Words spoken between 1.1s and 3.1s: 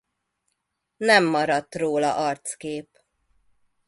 maradt róla arckép.